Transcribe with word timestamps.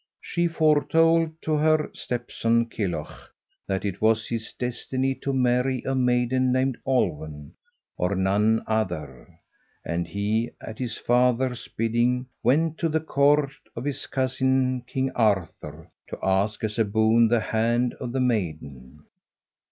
She 0.19 0.47
foretold 0.47 1.29
to 1.43 1.57
her 1.57 1.91
stepson, 1.93 2.65
Kilhuch, 2.65 3.29
that 3.67 3.85
it 3.85 4.01
was 4.01 4.27
his 4.27 4.51
destiny 4.57 5.13
to 5.21 5.31
marry 5.31 5.83
a 5.83 5.93
maiden 5.93 6.51
named 6.51 6.79
Olwen, 6.87 7.51
or 7.97 8.15
none 8.15 8.63
other, 8.65 9.27
and 9.85 10.07
he, 10.07 10.53
at 10.59 10.79
his 10.79 10.97
father's 10.97 11.67
bidding, 11.67 12.25
went 12.41 12.79
to 12.79 12.89
the 12.89 12.99
court 12.99 13.51
of 13.75 13.85
his 13.85 14.07
cousin, 14.07 14.81
King 14.87 15.11
Arthur, 15.11 15.91
to 16.07 16.17
ask 16.23 16.63
as 16.63 16.79
a 16.79 16.83
boon 16.83 17.27
the 17.27 17.39
hand 17.39 17.93
of 17.99 18.11
the 18.11 18.21
maiden. 18.21 19.05